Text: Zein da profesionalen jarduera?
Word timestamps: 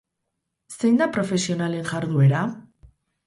Zein 0.77 0.97
da 1.01 1.07
profesionalen 1.17 1.85
jarduera? 1.91 2.41